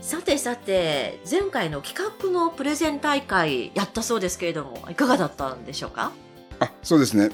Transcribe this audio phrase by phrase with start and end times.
[0.00, 6.12] さてさて前回の企画のプレゼン大会やったそうですけれどもいかがだったんでしょうか？
[6.58, 7.30] あ、そうですね。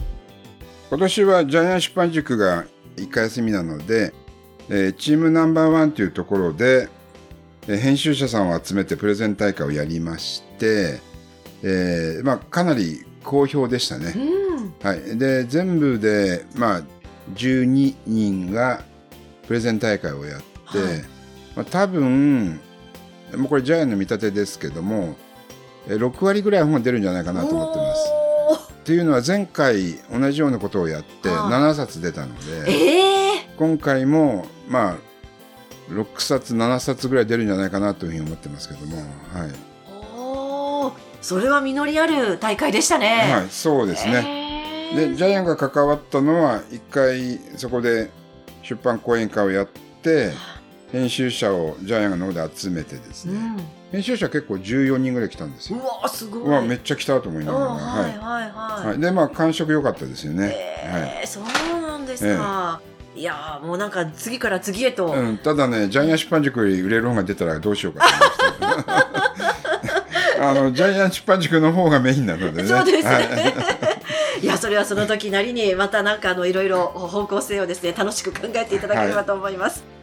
[0.90, 2.64] 今年はジャイアン出版塾が
[2.96, 4.12] 1回休みなので、
[4.68, 6.88] えーチームナンバーワンというところで、
[7.68, 11.00] えー編集者さんを集めてプレゼン大会をやりまして、
[11.62, 14.12] えーまあ、かなり好評でしたね。
[14.16, 15.18] うんはい。
[15.18, 16.82] で、全部で、まあ、
[17.34, 18.84] 12人が
[19.46, 21.15] プレゼン大会をやって、はい
[21.56, 22.60] まあ、多分、
[23.34, 25.16] もうこれジャイアンの見立てですけども、
[25.88, 28.16] えー6割ぐらい本出るんじゃないかなと思ってます。
[28.80, 34.96] っていうのは前回同じようなことをやってはあ7冊出たので、ええ今回もまあ
[35.90, 39.06] 6冊7冊ぐらい出るんじゃないかなというふうに思ってますけども、はい、
[40.16, 43.32] おーそれは実りある大会でしたね。
[43.32, 44.12] はい、そうですね。
[44.94, 48.10] ねでジャイアンが関わったのは一回そこで
[48.62, 49.66] 出版講演会をやっ
[50.02, 50.32] て
[50.92, 55.78] 編集者をジャイアンの方で集めてですね、うん、編集者結構14人ぐらい来たんですよ。
[55.78, 56.42] うわすごい。
[56.42, 58.86] うわめっちゃ来たと思いながら、うんはいはいはい。
[58.88, 60.44] はい、でまあ感触良かったですよね。
[60.44, 61.44] はいえーそう
[61.82, 62.80] なんですか。
[63.16, 69.06] いやーもうなんか次から次へと、うん、ただね、ジャイアン出版塾より売れる本が出たらどうしようかと思いました。
[70.50, 72.68] あの、ジャイアン出版塾の方がメインなのでね。
[72.68, 73.10] そうですね。
[73.10, 73.26] はい
[74.44, 79.95] い、やそれはその時なりにまたなんかあのいろいろ方向性をですね楽しく考えていただければと思います。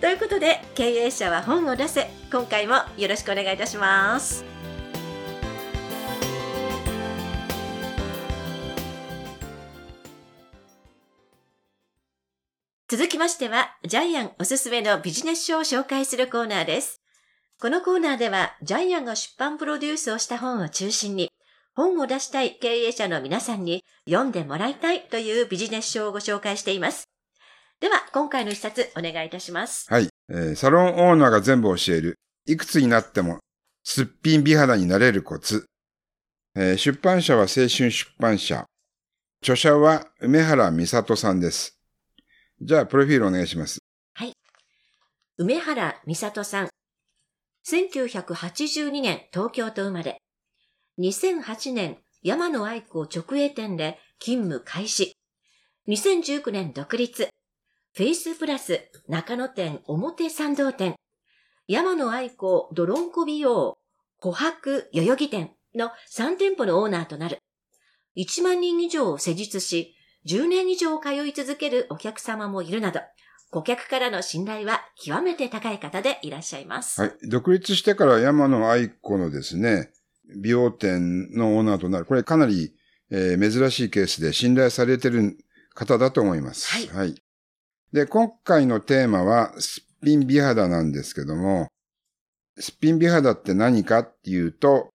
[0.00, 4.44] ということで経営者は本を出せ今回もよろしくお願いいたします。
[12.88, 17.00] 続きましては、ジャイアンおすすめのビジネス書を紹介するコーナーです。
[17.60, 21.30] このコーナーでは、ジャイアンが出版プロデュースをした本を中心に、
[21.76, 27.09] 本を出したい経営者の皆さんに読んでもらいたいというビジネス書をご紹介しています。
[27.80, 29.86] では、今回の一冊お願いいたします。
[29.90, 32.18] はい、えーサロンオーナーが全部教える。
[32.46, 33.38] いくつになっても、
[33.82, 35.64] すっぴん美肌になれるコツ。
[36.54, 38.66] えー出版社は青春出版社。
[39.42, 41.80] 著者は梅原美里さんです。
[42.60, 43.78] じゃあ、プロフィールお願いします。
[45.38, 46.68] 梅原美里さん。
[47.66, 50.20] 1982年東京と生まれ。
[50.98, 55.16] 2008年山野愛子直営店で勤務開始。
[55.88, 57.30] 2019年独立。
[57.92, 60.94] フェイスプラス中野店表参道店。
[61.66, 63.78] 山野愛子ドロンコ美容
[64.22, 67.38] 琥珀代々木店の3店舗のオーナーとなる。
[68.16, 73.00] 1万人以上を施術し、10年以上通い続けるお客様もいるなど、
[73.50, 77.00] 顧客からの信頼は極めて高い方でいらっしゃいます。
[77.00, 77.12] はい。
[77.28, 79.90] 独立してから山野愛子のですね、
[80.40, 82.04] 美容店のオーナーとなる。
[82.04, 82.72] これかなり、
[83.10, 85.36] えー珍しいケースで信頼されてる
[85.74, 86.68] 方だと思います。
[86.94, 87.20] はい
[87.92, 91.68] で、今回のテーマは、すっぴん美肌なんですけども、
[92.58, 94.90] すっぴん美肌って何かっていうと、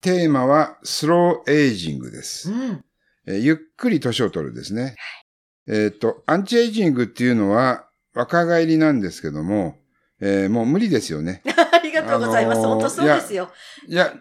[0.00, 2.50] テーマはスローエイジングです。
[2.50, 2.84] うん。
[3.26, 4.96] えーゆっくり年を取るですね。
[5.66, 9.76] えっ、と、アンチエイジングっていうのは若返りなんですけども、
[10.20, 11.42] えーもう無理ですよね。
[11.72, 12.58] ありがとうございます。
[12.58, 13.50] あのー本当そうですよ。
[13.86, 14.14] いや、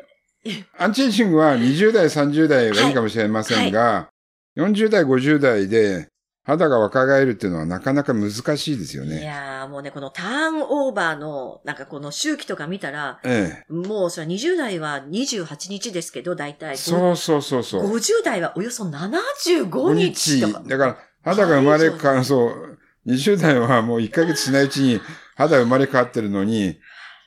[0.78, 4.10] アンチエイジングは20代、30代はいいかもしれませんが、
[4.56, 6.08] 40代、50代で
[6.46, 9.24] 肌が若返るっていうのはなかなか難しいですよいね。
[9.24, 13.74] やーもうね、このターンオーバーの、なんかこの周期とか見たら、ええ。
[13.74, 16.78] もうそれは20代は28日ですけど、大体。
[16.78, 17.96] そうそうそうそう。
[17.96, 20.64] 50代はおよそ75日とか。
[20.68, 22.78] だから、肌が生まれ変わる、そう、
[23.08, 25.00] 20代はもう1ヶ月しないうちに
[25.36, 26.78] 肌が生まれ変わってるのに、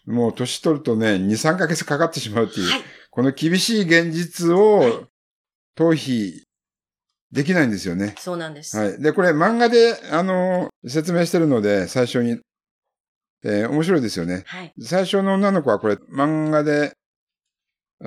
[0.05, 2.81] もう年取るとね、2、3ヶ月かかってしまうっていう、はい。
[3.11, 5.09] この厳しい現実はいを
[5.75, 6.46] 逃避
[7.33, 8.15] できないんですよね。
[8.19, 8.77] そうなんです。
[8.77, 9.03] はい。
[9.03, 12.41] で、これ漫画で、あの、説明してるので、最初に、
[13.45, 14.45] えー面白いですよね。
[14.47, 14.73] はい。
[14.81, 16.95] 最初の女の子はこれ漫画で、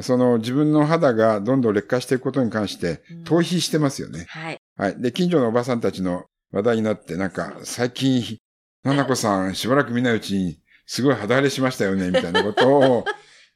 [0.01, 4.25] その自分の肌がどんどん劣化していくことに関してうん逃避してますよね。
[4.29, 4.59] はい。
[4.75, 5.01] はい。
[5.01, 8.37] で、近所のおばさんたちの話題になって、なんか、最近、
[8.83, 13.05] ななこさんしばらく見ないうちに、すごい肌荒れしましたよね、みたいなことを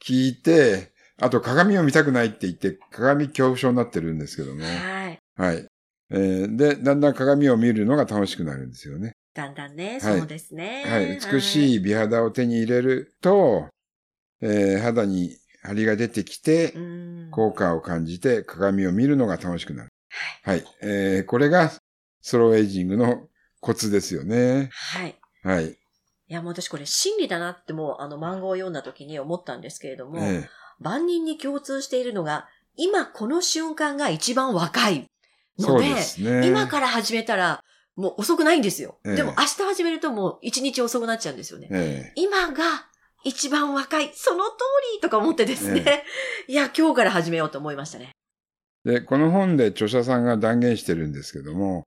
[0.05, 4.63] 聞いて、あと鏡を見たくないって言って、鏡恐怖症になってるんですけども。
[4.63, 5.12] はい。
[5.35, 5.67] はい。
[6.11, 9.13] えーで、だんだん鏡を見るのが楽しくなるんですよね。
[9.33, 10.83] だんだんね、はいそうですね。
[10.85, 11.19] はい。
[11.33, 13.67] 美しい美肌を手に入れると、
[14.41, 17.31] えー肌に張りが出てきてう、ん。
[17.31, 19.89] 効果を感じて鏡を見るのが楽しくなる。
[20.43, 20.63] はい。
[20.81, 21.71] えー、これが
[22.21, 23.27] スローエイジングの
[23.59, 24.69] コツですよね。
[24.71, 25.15] はい。
[25.43, 25.69] はい。
[25.69, 25.75] い
[26.27, 30.47] や、もう私これ真理だなってもうあの漫画を読んだ時に思ったんですけれども、え
[30.79, 35.05] 万人に共通しているのが、今この瞬間が一番若い
[35.59, 35.89] ので、
[36.41, 36.47] ね。
[36.47, 37.63] 今から始めたら
[37.95, 38.99] もう遅くないんですよ。
[39.05, 41.67] ええでも明日始めるともう一日遅くなっちゃうんですよね。
[41.71, 42.63] え今が
[43.23, 44.51] 一番若い、その通
[44.95, 46.03] りとか思ってですね。
[46.47, 48.11] いや、今日から始めようと思いましたね。
[48.85, 51.83] えで、この本で著者さんが断言してるんですけども、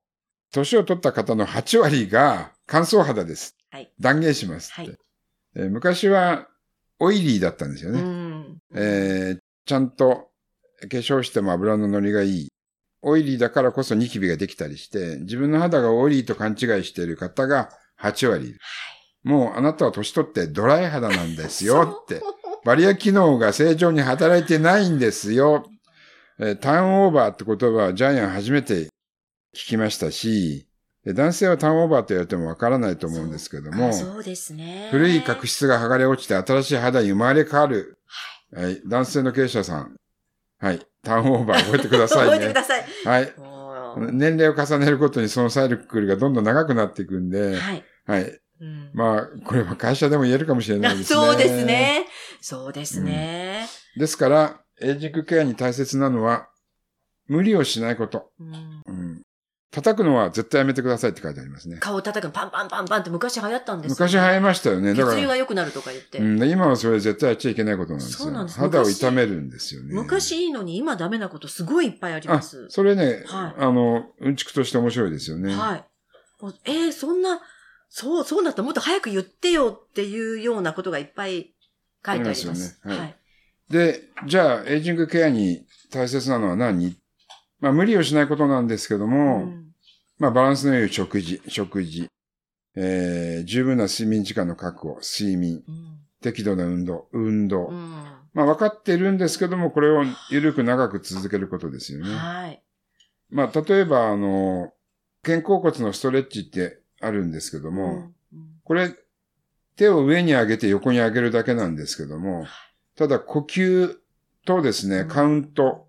[0.52, 3.54] 年を取った方の8割が乾燥肌です。
[3.70, 4.98] はい断言しますって、はい
[5.56, 6.48] えー昔は
[6.98, 8.00] オイリーだったんですようね。
[8.00, 8.58] ん。
[8.74, 10.30] えーちゃんと
[10.80, 12.48] 化粧しても油の乗りがいい。
[13.06, 17.70] オイリーだからこそニキビができたりして、自分の肌がオイリーと勘違いしている方が
[18.00, 18.58] 8割いる。
[19.23, 22.20] もうあなたは年取ってドライ肌なんですよって。
[22.64, 25.67] バリア機能が正常に働いてないんですよ。
[26.41, 28.88] えーターンオーバーって言葉はジャイアン初めて
[29.55, 30.67] 聞きましたし、
[31.05, 34.88] で男性はターンオーバーと言われてもわからないと思うんですけどもあ、そうですね。
[34.91, 37.99] 古い角質が剥がれ落ちて新しい肌に生まれ変わる。
[38.52, 38.82] はい。
[38.85, 39.97] 男性の経営者さん。
[40.59, 40.81] はい。
[41.06, 42.55] ターンオーバー覚えてくださいね 覚えてく。
[42.55, 42.85] ださい。
[43.05, 43.32] はい。
[44.12, 47.85] 年齢を重ねることにそのサイクルがどんどん長くなっていくんで、はい。
[48.06, 48.41] はい。
[48.58, 51.20] うんまあ、これは会社でも言えるかもしれないですね。
[51.20, 51.64] そうです。
[51.64, 52.06] ね。
[52.41, 53.69] そうですね。
[53.97, 56.49] ですから、エイジングケアに大切なのは、
[57.29, 58.31] 無理をしないこと。
[58.41, 58.55] うん
[58.87, 58.95] うん。
[59.72, 61.78] 叩くのは絶対やめてくださいって書いてありますね。
[61.78, 64.94] 顔叩くのパンパンパンパンって昔流行ったんですよ昔流行りましたよね。
[64.94, 66.18] だから、血流が良くなるとか言って。
[66.18, 68.18] うん、で今はそれ絶対やっちゃいけないことなんですよ。
[68.18, 69.92] そうなんです肌を昔痛めるんですよね。
[69.92, 72.66] 昔いいのに今ダメなことすごいいっぱいありあ、ます。
[72.70, 75.54] それね、はいあの、うんちくとして面白いですよね。
[75.54, 75.84] はい。
[76.64, 77.40] えー、そんな、
[77.88, 82.46] そう、そうだったらもっと早く言ってよっていうようなことがいっぱい書いてあります。
[82.46, 83.16] ますよねはいはい。
[83.70, 86.96] で、じゃあ、エイジングケアに大切なのは何？
[87.61, 89.67] まあ、無理をしないことなんですけども、うん。
[90.19, 92.08] まあ、バランスの良い食事、食事、
[92.75, 95.99] えー、十分な睡眠時間の確保、睡眠、うん。
[96.20, 97.67] 適度な運動、運動。
[97.67, 97.91] うん。
[98.35, 102.14] まあ、分かっているんですけども、これを緩く長く続けることですよね。
[102.14, 102.62] はい。
[103.31, 104.73] まあ、例えば、あの、
[105.23, 108.12] 肩甲骨のストレッチってあるんですけども、うん
[108.67, 108.93] これ、
[109.76, 112.47] 手を上に上げて横に上げるだけなんですけども、
[112.97, 113.97] ただ呼吸
[114.44, 115.09] とですね、うん。
[115.09, 115.86] カウント、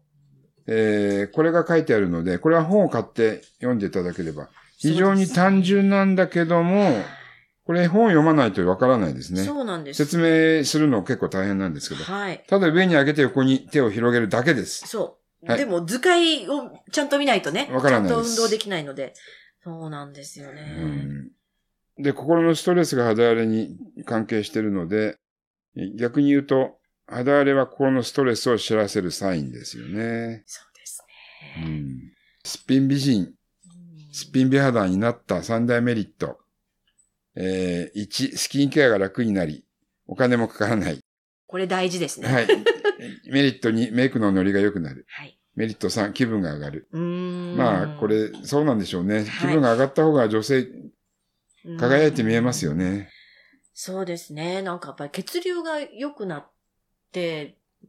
[0.68, 7.04] えー、これが書いてあるので、これは本を買って読んでいただければ、非常に単純なんだけども、
[7.66, 9.44] これ本を読まないとわからないですね。
[9.44, 10.06] そうなんです。
[10.06, 12.44] 説明するの結構大変なんですけど、はい。
[12.48, 14.88] ただ上に上げて横に手を広げるだけです。
[14.88, 15.46] そう。
[15.46, 19.14] はいでも図解をちゃんと見ないとね、わからないですちゃんと運動できないので。
[19.64, 20.78] そうなんですよね。
[20.80, 21.32] うん
[22.00, 23.76] で、心のストレスが肌荒れに
[24.06, 25.18] 関係しているので、
[25.98, 26.77] 逆に言うと、
[27.08, 30.44] 肌荒れは心のストレスを知らせるサインですよね。
[30.46, 31.04] そうです
[31.58, 31.66] うね。
[31.68, 32.00] ん、
[32.44, 33.34] すっぴん美人、うん
[34.12, 36.40] すっぴん美肌になった三大メリット。
[37.36, 39.64] えー、1、スキンケアが楽になり、
[40.08, 41.00] お金もかからない。
[41.46, 42.28] これ大事ですね。。
[42.28, 42.48] はいい。
[43.32, 45.06] メリット2、メイクのノリが良くなる。
[45.08, 45.40] はい。
[45.56, 46.88] メリット3、気分が上がる。
[46.92, 49.18] うーんまあ、こ、れ、そうなんでしょうね。
[49.18, 50.68] はい気分が上がった方が女性、
[51.80, 52.78] 輝いて見えますようん。
[52.80, 53.10] ね。
[53.74, 54.62] そうですね。
[54.64, 56.57] なんかやっぱり血流が良くなって、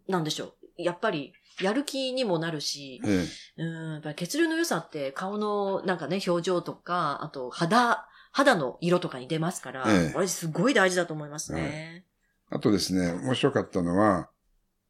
[0.08, 0.82] なんでしょう。
[0.82, 3.26] やっぱり、やる気にもなるし、え
[3.58, 12.04] えうん、やっぱり血流の良さって顔のなんかね、表情とか、あと肌、肌の色とかに出ますから、ええこれすごい大事だと思いますね。
[12.50, 14.30] あとですね、面白かったのは、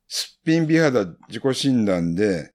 [0.08, 2.52] すっぴん美肌自己診断で、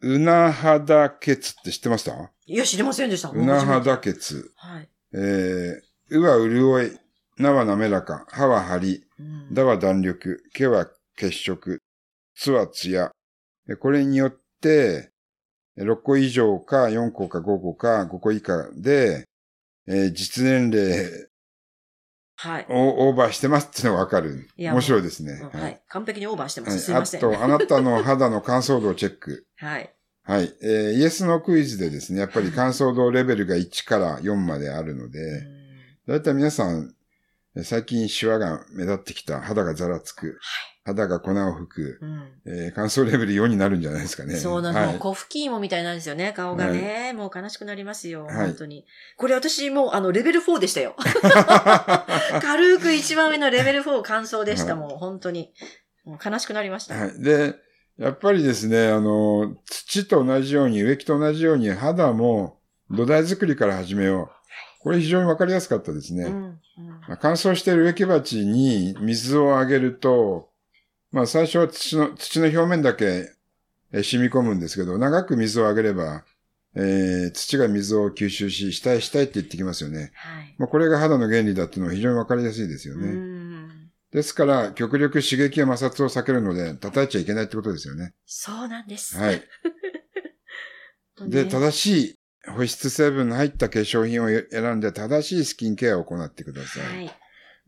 [0.00, 2.12] うな肌血って知ってました？
[2.46, 3.28] いや、知りませんでした。
[3.28, 4.52] うな肌血。
[4.56, 4.88] はい。
[5.12, 9.05] えー、うは潤い、なは滑らか、はは張り、うん
[9.52, 11.80] だは弾力、けは血色、
[12.34, 13.10] つはツヤ。
[13.68, 15.10] えこれによって、
[15.76, 19.24] え6個以上か4個か5個か5個以下で、
[19.86, 21.28] えー実年齢
[22.38, 22.66] はい。
[22.68, 24.48] をオーバーしてますっていうのがわかる。
[24.58, 25.40] 面白いですね。
[25.52, 25.82] うんはい。
[25.88, 26.70] 完璧にオーバーしてます。
[26.70, 27.20] はいすいません。
[27.20, 29.46] あと、あなたの肌の乾燥度をチェック。
[29.56, 29.92] はい。
[30.22, 30.54] はい。
[30.62, 35.66] えーイエスのクイズでですね、やっぱり乾燥度レベルが1から4まであるので、うん
[36.08, 36.95] だいたい皆さん、えー
[37.64, 40.38] 最近シワが目立ってきた、肌がざらつく、
[40.84, 44.36] 肌が粉を吹く、うんえー乾燥レベル4になるんじゃないですかね。
[44.36, 44.78] そうなの。
[44.78, 44.98] はい。
[44.98, 47.12] コフキーモみたいなんですよね、顔がね。
[47.14, 48.86] もう悲しくなりますよ、はい本当に。
[49.16, 50.94] これ私もう、あの、レベル4でしたよ。
[52.42, 55.52] 軽く一番上のレベル4乾燥でした、はいもう、本当に。
[56.04, 56.94] もう悲しくなりました。
[56.94, 57.22] はい。
[57.22, 57.54] で、
[57.98, 62.60] やっぱりですね、あの、土と同じように、植木と同じように肌も
[62.90, 64.35] 土台作りから始めよう。
[64.80, 66.24] これ非常にわかりやすかったですね。
[66.24, 66.60] うんうん
[67.08, 70.50] まあ乾燥している植木鉢に水をあげると、
[71.12, 73.32] まあ最初は土の、土の表面だけ
[73.92, 76.24] えー染み込むんですけど、長く水をあげれば、
[76.74, 80.12] えー土が水を吸収し、下へ下へって言ってきますよね。
[80.14, 80.54] はい。
[80.58, 83.06] まあこれが肌の原理だっていうのは非常にわかりやすいですようね。
[83.12, 83.90] ん。
[84.12, 88.14] ですから、極力刺激や摩擦を避けるので、叩いちゃいけないってことですよね。
[88.24, 89.16] そうなんです。
[89.16, 89.42] はい。
[91.28, 92.18] で、ね正しい
[92.48, 96.96] 保湿成分の入った化粧品を選んで、正しいスキンケアを行ってください。
[96.96, 97.10] はい。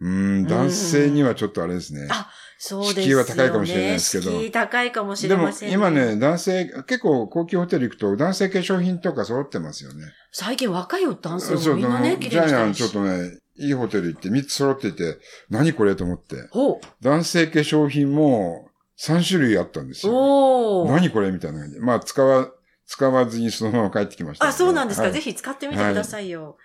[0.00, 2.08] うーん、男性にはちょっとあれですね。
[2.10, 2.30] あ
[2.60, 3.24] そうですよね。
[3.24, 5.74] 敷居は高いかもしれないですけど敷居高いかもしでもれませんね。
[5.74, 10.04] 今ね、男性、結構高級ホテル行くと男性化粧品とか揃ってますよね。
[10.32, 12.90] 最近若い男性そう、もみんなね、あの綺ジャイアンちょ麗にしてるし。
[12.90, 15.18] っとね、いいホテル行って3つ揃ってて、
[15.50, 16.48] 何これと思って。
[16.50, 18.68] ほ男性化粧品も
[18.98, 20.10] 3種類あったんですう。
[20.10, 20.84] よ。
[20.86, 21.80] 何これみたいな感じで。
[21.80, 22.50] まあ、使わ、
[22.88, 24.46] 使わずにそのまま帰ってきました。
[24.46, 25.04] あ、そうなんですか。
[25.04, 26.56] はいぜひ使ってみてくださいよ。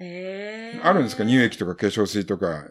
[0.00, 1.24] ええあるんですか？
[1.24, 2.66] 乳液とか化粧水とか、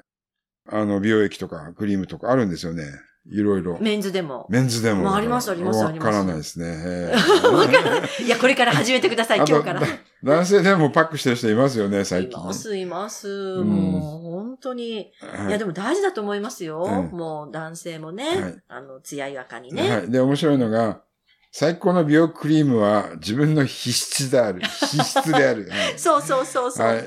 [0.70, 2.84] あの、美容液とかクリームとかあるんですよね。
[3.30, 3.78] いろいろ。
[3.82, 4.46] メンズでも。
[4.50, 5.04] メンズでも。
[5.04, 6.66] まあありますありますありますわからないですね。
[6.68, 7.14] え
[7.48, 8.24] わからない。
[8.26, 9.80] いや、これから始めてください、今日から。
[9.82, 9.88] だ
[10.24, 12.42] 男性でもパックしてる人いますよね、最近。
[12.42, 13.62] います、います。
[13.62, 15.12] んもう、本当に。
[15.22, 16.84] はいいや、でも大事だと思いますよ。
[16.84, 19.90] うんもう、男性もね、はいあの、艶やかにね。
[19.90, 20.10] はい。
[20.12, 21.02] で、面白いのが、
[21.52, 24.62] 最高の美容クリームは自分の皮質である。
[24.62, 25.68] 皮質である。
[25.72, 26.88] はいそうそうそうそう。
[26.88, 27.06] はい。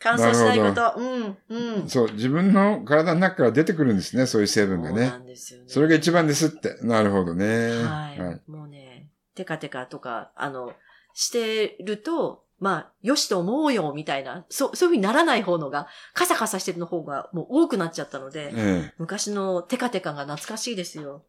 [0.00, 0.94] 乾燥しないこと。
[0.96, 1.88] うん、うん。
[1.88, 5.18] そう、自分の体の中から出てくるんですね、そういう成分がねそうな。
[5.18, 5.64] んですよね。
[5.68, 6.78] それが一番ですって。
[6.82, 7.68] なるほどね。
[7.68, 8.20] はい。
[8.20, 8.40] はい。
[8.46, 10.72] もうね、テカテカとか、あの、
[11.14, 18.94] してると、まあ、よしと思うよ、みたいな、そう、そういうふうにならない方のが、カサカサしてるの方がもう多くなっちゃったので、ええ。
[18.98, 21.24] 昔のテカテカが懐かしいですよ。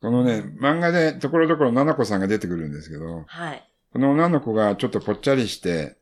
[0.00, 3.68] このね、漫画でところどころ七子さんが出てくるんですけど、はい。
[3.92, 5.96] この女の子がちょっとぽっちゃりして、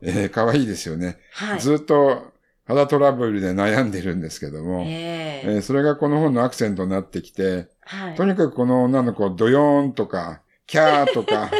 [0.00, 1.18] えー、可愛いですよね。
[1.32, 1.60] はい。
[1.60, 2.32] ずっと
[2.66, 8.14] 肌トラブルで悩んでるんですけども、えええーそれがこの本のアクセントになってきて、はい。
[8.14, 11.50] とにかくこの女の子、ドヨーンとか、キャーとか、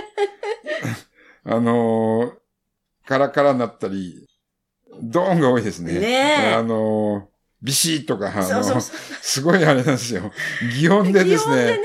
[1.44, 2.42] あのー
[3.04, 4.28] カラカラになったり、
[5.02, 5.98] ドーンが多いですね。
[5.98, 7.31] ねえあのー
[7.62, 8.80] ビシッとか、あの。
[8.80, 10.32] すごいあれなんですよ。
[10.78, 11.82] 擬音でです擬音でね、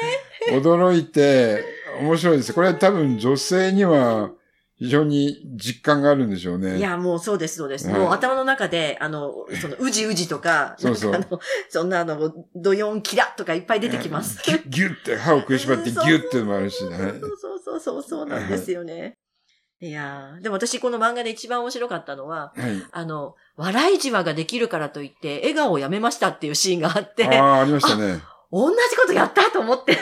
[0.51, 1.63] 驚いて、
[1.99, 2.53] 面白いです。
[2.53, 4.31] これ多分女性には
[4.75, 6.77] 非常に実感があるんでしょうね。
[6.77, 7.89] いや、もうそうです、そうです。
[7.89, 14.39] はいもう頭の中で、あの、その、うじうじとか、そうそうあの、そんなあの、ドヨンキラとかいっぱい出てきます。
[14.45, 19.17] ギュッ、ギュッて歯を食いしばってギうんュッってのもあるし、はいそうそうそうそう、そうなんですよね。
[19.79, 22.83] いやーでも私この漫画で一番面白かったのは、はい。
[22.91, 28.21] あの、笑いじわができるからといって、笑顔をやめましたっていうシーンがあって、ああ、ありましたね。
[28.51, 29.93] 同じことやったと思って。
[29.93, 29.97] うん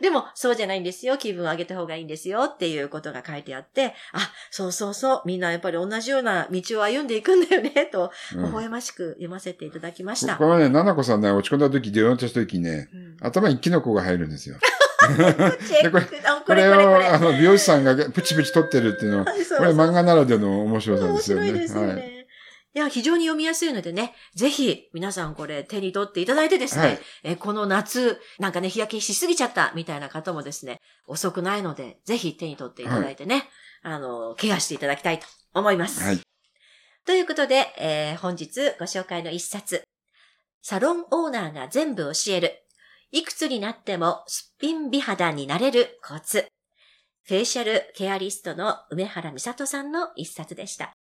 [0.00, 1.18] でも、そうじゃないんですよ。
[1.18, 2.44] 気分を上げた方がいいんですよ。
[2.44, 5.22] っていうことが書いてあって、あ、そうそうそう。
[5.26, 10.36] みんなやっぱり同じような道を歩んでいくんだよね、と、うん微笑ましく読ませていただきました。
[10.36, 14.56] このね、ななこさんね、落ち込んだ時、出ようとした時ね、うん頭にキノコが入るんですよ。
[15.68, 16.68] チェックこれあこれ。
[16.68, 19.24] を、あの、美容師さんがプチプチ取ってるっていうのは、
[19.58, 21.46] これ漫画ならではの面白さ面ですよね。
[21.48, 21.92] 白いですよね。
[21.92, 22.19] はい。
[22.72, 33.48] いや、非常に読みやすいのでね、ぜひ皆さんこれ手に取っていただいてですね、はいえこの夏、なんかね、日焼けしすぎちゃったみたいな方もですね、遅くないので、ぜひ手に取っていただいてね、
[33.82, 36.00] あの、ケアしていただきたいと思います。
[36.00, 36.20] はい。
[37.04, 39.82] ということで、えー本日ご紹介の一冊、
[40.62, 42.62] サロンオーナーが全部教える、
[43.10, 46.46] いくつになってもすっぴん美肌になれるコツ、
[47.24, 50.92] フェイシャルケアリストの梅原美里さんの一冊でした。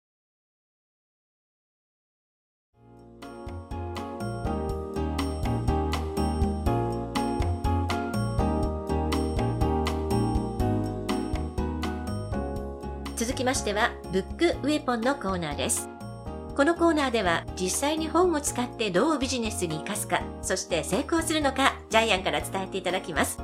[13.19, 15.89] 続きましては、ブックウェポンのコーナーです。
[16.55, 23.41] このコーナーでは、実際に本を使ってどうビジネスに活かすか、そして成功するのか、ジャイアンから伝えていただきます。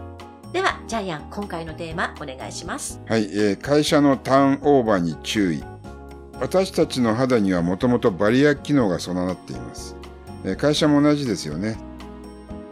[0.53, 3.01] では、ジャイアン、今回のテーマ、お願いします。
[3.09, 5.65] はい、えー会社のターンオーバーに注意。
[6.39, 9.97] 私たちの肌にはもともとバリア機能が備わっています。
[10.45, 11.77] えー会社も同じですよね。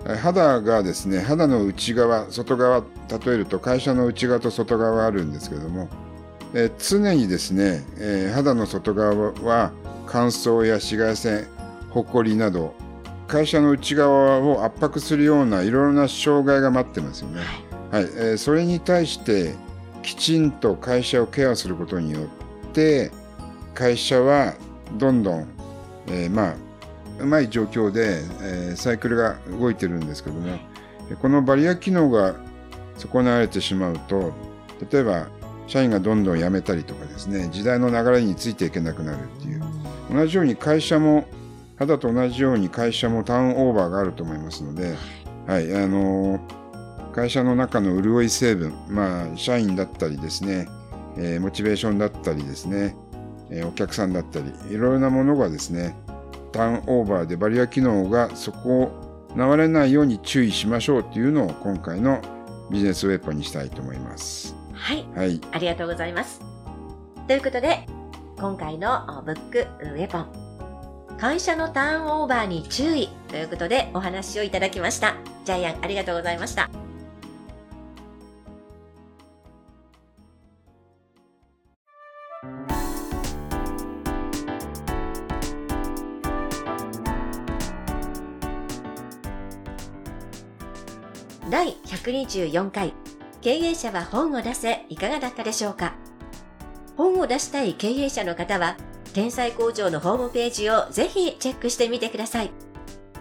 [0.07, 5.89] えー肌がですね、肌の内側、外側、例えると会社の内側と外側あるんですけれども、
[6.55, 9.73] えー常にですね、えー肌の外側は
[10.07, 11.47] 乾燥や紫外線、
[11.91, 12.75] ホコリなど、
[13.29, 17.41] 会社の内側を圧迫するようないろいろな障害が待ってますよね。
[17.91, 19.55] はい、えーそれに対して
[20.03, 23.11] きちんと会社をケアすることによって
[23.75, 24.55] 会社は
[24.99, 25.49] どんどん、
[26.09, 26.55] えーまあ
[27.19, 30.59] うまい状況で、えーサイクルが動いてるんですけども
[31.21, 32.35] このバリア機能が
[32.97, 34.33] 損なわれてしまうと
[34.91, 35.29] 例えば
[35.67, 39.63] 社員がどんどん辞めたりとかですね時代の流れについていけなくなるっていう
[40.13, 41.27] 同じように会社も
[41.79, 44.95] 肌と同じように会社もターンオーバーがあると思いますので、
[45.47, 46.41] はい、あの
[47.13, 50.69] 会社の中の潤い成分、まあ、社員だったりですね、
[51.17, 52.97] えーモチベーションだったりですね、
[53.51, 55.95] えーお客さんだったり、いろいろなものがですね、
[56.53, 62.21] ターンオーバーでバリア機能がそこを流れないように注意しましょうっていうのを今回の
[62.71, 64.62] ビジネスウェポンにしたいと思います。
[64.83, 65.07] はい。
[65.15, 65.41] はい。
[65.53, 66.41] ありがとうございます。
[67.29, 67.87] ということで、
[68.37, 75.15] 今回のブックウェポン、会社のターンオーバーに注意ということでお話をいただきました。
[75.45, 76.69] ジャイアン、ありがとうございました。
[91.49, 92.95] 第124回
[93.43, 95.95] 経営者は本を出せいかがだったでしょうか？
[96.97, 98.77] 本を出したい経営者の方は
[99.13, 102.53] 天才工場のホームページをぜひチェックしてみてください。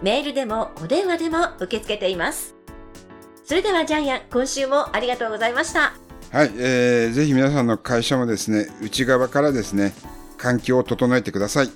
[0.00, 2.54] メールでもお電話でも受け付けています。
[3.44, 5.92] それではジャイアン今週もありがとうございました。
[6.30, 9.92] はい、えーぜひ皆さんの会社もですね、内側からですね、
[10.38, 11.70] 環境を整えてください。